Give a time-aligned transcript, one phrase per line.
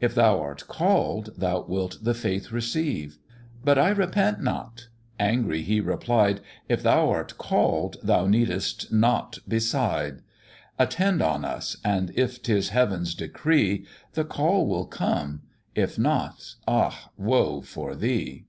[0.00, 3.18] 'If thou art call'd, thou wilt the faith receive.'
[3.62, 4.88] 'But I repent not.'
[5.20, 10.22] Angry he replied, 'If thou art call'd, though needest nought beside:
[10.78, 13.84] Attend on us, and if 'tis Heaven's decree,
[14.14, 15.42] The call will come,
[15.74, 17.10] if not, ah!
[17.18, 18.46] woe for thee.'